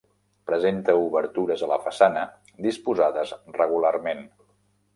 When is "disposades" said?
2.69-3.37